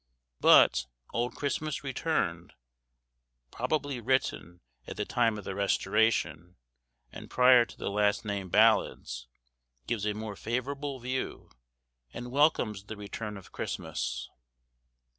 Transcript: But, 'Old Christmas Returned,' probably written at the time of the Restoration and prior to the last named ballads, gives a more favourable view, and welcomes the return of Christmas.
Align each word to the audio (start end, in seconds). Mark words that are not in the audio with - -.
But, 0.39 0.87
'Old 1.13 1.35
Christmas 1.35 1.83
Returned,' 1.83 2.55
probably 3.51 4.01
written 4.01 4.61
at 4.87 4.97
the 4.97 5.05
time 5.05 5.37
of 5.37 5.43
the 5.43 5.53
Restoration 5.53 6.55
and 7.11 7.29
prior 7.29 7.67
to 7.67 7.77
the 7.77 7.91
last 7.91 8.25
named 8.25 8.51
ballads, 8.51 9.27
gives 9.85 10.07
a 10.07 10.15
more 10.15 10.35
favourable 10.35 10.99
view, 10.99 11.51
and 12.11 12.31
welcomes 12.31 12.85
the 12.85 12.97
return 12.97 13.37
of 13.37 13.51
Christmas. 13.51 14.27